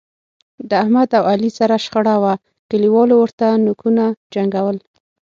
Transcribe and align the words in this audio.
د 0.69 0.71
احمد 0.83 1.09
او 1.17 1.23
علي 1.31 1.51
سره 1.59 1.75
شخړه 1.85 2.15
وه، 2.21 2.33
کلیوالو 2.69 3.15
ورته 3.19 3.47
نوکونو 3.65 4.05
جنګول. 4.33 4.77